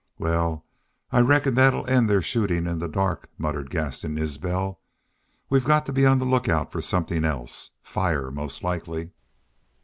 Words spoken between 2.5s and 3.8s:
in the dark," muttered